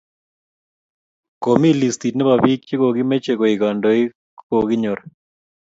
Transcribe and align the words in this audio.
Komi 1.43 1.69
listit 1.79 2.13
nekopa 2.15 2.43
bik 2.43 2.61
che 2.67 2.75
kimeche 2.95 3.31
koeke 3.35 3.57
kadoik 3.61 4.09
ko 4.47 4.55
kikinyor 4.59 4.99